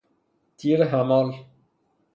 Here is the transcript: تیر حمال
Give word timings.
تیر 0.57 0.83
حمال 0.83 1.27